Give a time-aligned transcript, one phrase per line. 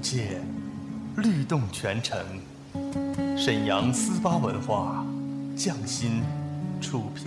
[0.00, 0.40] 界，
[1.16, 2.18] 律动全城。
[3.36, 5.04] 沈阳思巴文化，
[5.56, 6.22] 匠心
[6.80, 7.26] 出品。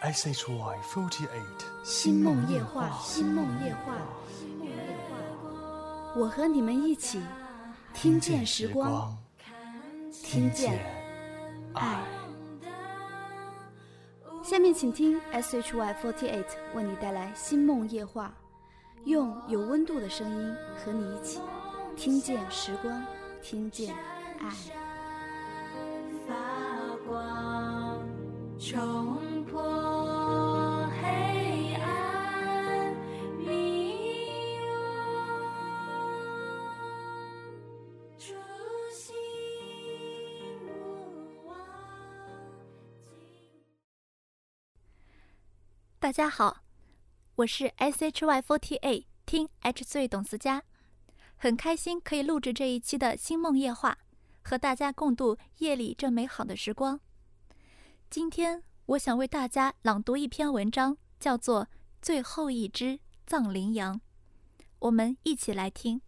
[0.00, 3.92] S H Y forty eight，星梦夜话，星梦夜话，
[6.16, 7.20] 我和你们一起
[7.92, 9.14] 听见时光，
[10.10, 10.82] 听见
[11.74, 12.02] 爱。
[14.42, 18.32] 下面请听 S H Y forty eight 为你带来星梦夜话，
[19.04, 21.40] 用有温度的声音和你一起
[21.94, 23.04] 听见时光，
[23.42, 23.94] 听见
[24.38, 24.48] 爱。
[26.26, 26.34] 发
[27.06, 27.98] 光，
[46.00, 46.62] 大家好，
[47.34, 50.62] 我是 S H Y forty eight 听 H 最董思佳，
[51.36, 53.98] 很开心可以录制这一期的星梦夜话，
[54.40, 56.98] 和大家共度夜里这美好的时光。
[58.08, 61.64] 今天我想为大家朗读一篇文章，叫做
[62.00, 63.96] 《最后一只藏羚羊》，
[64.78, 66.00] 我们一起来听。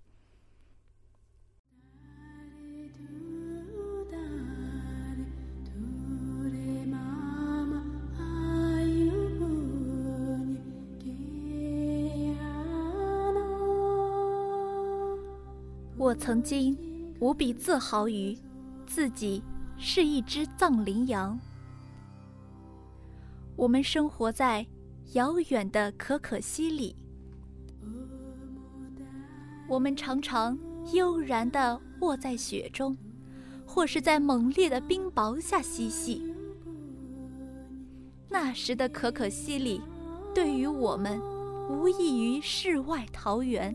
[16.12, 16.76] 我曾经
[17.20, 18.36] 无比自豪于
[18.86, 19.42] 自己
[19.78, 21.40] 是一只藏羚羊。
[23.56, 24.66] 我们生活在
[25.14, 26.94] 遥远的可可西里，
[29.66, 30.58] 我们常常
[30.92, 32.94] 悠然地卧在雪中，
[33.64, 36.34] 或是在猛烈的冰雹下嬉戏。
[38.28, 39.80] 那时的可可西里，
[40.34, 41.18] 对于我们，
[41.70, 43.74] 无异于世外桃源。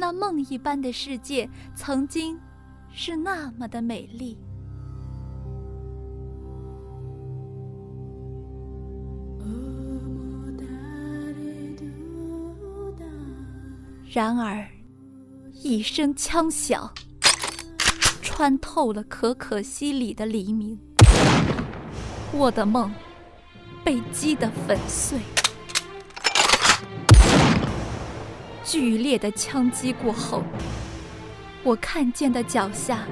[0.00, 2.40] 那梦一般的世界，曾经
[2.90, 4.38] 是那么的美丽。
[14.10, 14.66] 然而，
[15.52, 16.90] 一声枪响，
[18.22, 20.78] 穿透了可可西里的黎明。
[22.32, 22.90] 我的梦
[23.84, 25.20] 被击得粉碎。
[28.70, 30.44] 剧烈的枪击过后，
[31.64, 33.04] 我看见的脚下，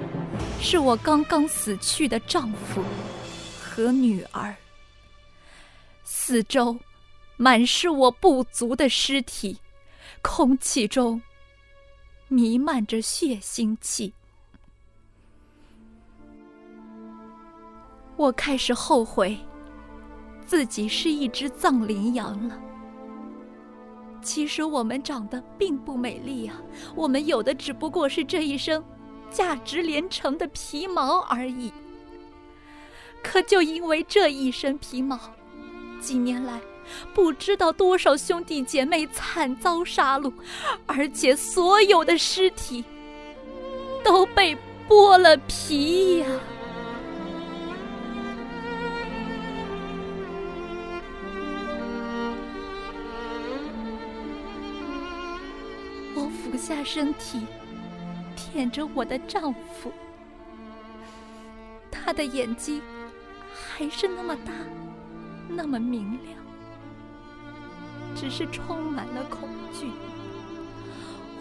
[0.61, 2.81] 是我刚刚死去的丈夫
[3.61, 4.55] 和女儿。
[6.05, 6.79] 四周
[7.37, 9.59] 满是我不足的尸体，
[10.23, 11.21] 空气中
[12.29, 14.15] 弥漫着血腥气。
[18.17, 19.37] 我开始后悔，
[20.47, 22.57] 自己是一只藏羚羊了。
[24.23, 26.55] 其实我们长得并不美丽呀，
[26.95, 28.83] 我们有的只不过是这一身
[29.31, 31.73] 价值连城的皮毛而已。
[33.23, 35.19] 可就因为这一身皮毛，
[36.01, 36.61] 几年来
[37.15, 40.33] 不知道多少兄弟姐妹惨遭杀戮，
[40.87, 42.85] 而且所有的尸体
[44.05, 44.57] 都被
[44.89, 46.27] 剥了皮呀。
[56.69, 57.47] 下身体，
[58.37, 59.91] 舔着我的丈夫，
[61.91, 62.83] 他的眼睛
[63.51, 64.53] 还是那么大，
[65.49, 66.37] 那么明亮，
[68.15, 69.91] 只是充满了恐惧。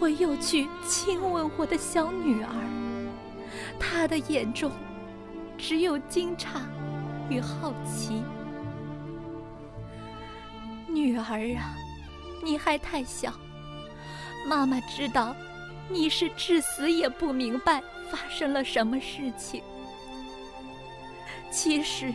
[0.00, 2.48] 我又去亲吻我的小女儿，
[3.78, 4.72] 她的眼中
[5.58, 6.62] 只有惊诧
[7.28, 8.22] 与好奇。
[10.86, 11.76] 女儿啊，
[12.42, 13.30] 你还太小。
[14.46, 15.34] 妈妈知道，
[15.88, 19.62] 你是至死也不明白发生了什么事情。
[21.50, 22.12] 其实，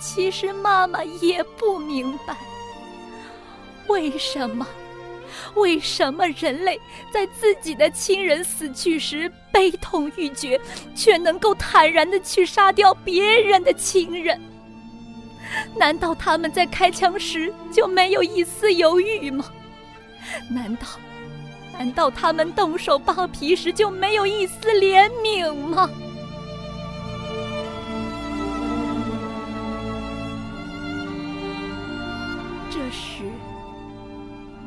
[0.00, 2.36] 其实妈妈也不明白，
[3.86, 4.66] 为什么，
[5.54, 6.80] 为什么人类
[7.12, 10.60] 在自己的亲人死去时悲痛欲绝，
[10.94, 14.40] 却能够坦然的去杀掉别人的亲人？
[15.76, 19.44] 难道他们在开枪时就没有一丝犹豫吗？
[20.48, 20.86] 难道？
[21.80, 25.88] 难道他们动手剥皮时就没有一丝怜悯吗？
[32.70, 33.24] 这时，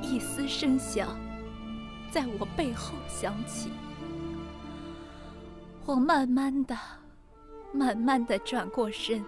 [0.01, 1.15] 一丝声响
[2.09, 3.71] 在我背后响起。
[5.85, 6.75] 我慢慢的、
[7.71, 9.23] 慢慢的转过身，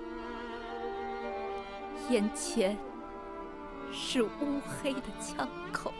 [2.09, 2.75] 眼前
[3.91, 5.93] 是乌黑的枪口。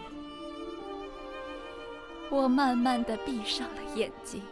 [2.31, 4.43] 我慢慢的闭上了眼睛，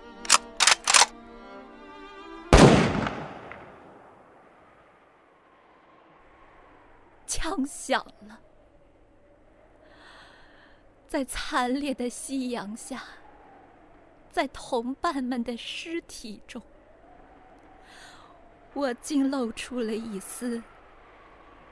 [7.27, 8.39] 枪响了，
[11.07, 13.03] 在惨烈的夕阳下，
[14.31, 16.61] 在同伴们的尸体中，
[18.73, 20.63] 我竟露出了一丝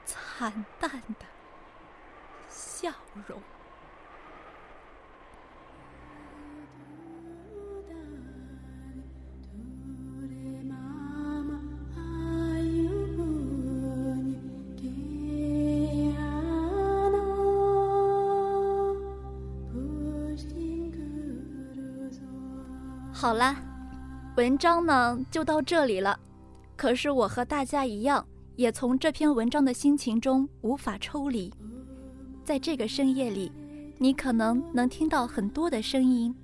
[0.04, 1.26] 惨淡的
[2.48, 2.92] 笑
[3.26, 3.40] 容。
[23.22, 23.54] 好啦，
[24.36, 26.18] 文章呢就到这里了。
[26.76, 28.26] 可是我和大家一样，
[28.56, 31.54] 也从这篇文章的心情中无法抽离。
[32.42, 33.52] 在这个深夜里，
[33.96, 36.34] 你可能能听到很多的声音，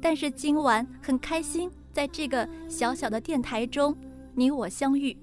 [0.00, 3.94] 但是今晚很开心，在这个小小的电台中，
[4.34, 5.14] 你我相遇，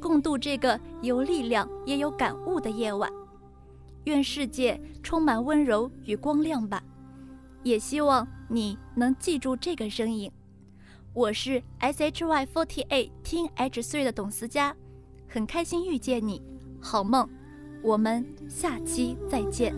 [0.00, 3.12] 共度这个有力量也有感悟的夜晚。
[4.04, 6.82] 愿世界充满温柔与光亮吧。
[7.62, 10.30] 也希望你能记住这个声音。
[11.12, 14.74] 我是 S H Y Forty Eight Teen Age Three 的董思佳，
[15.28, 16.42] 很开心遇见你，
[16.80, 17.28] 好梦，
[17.82, 19.74] 我们下期再见。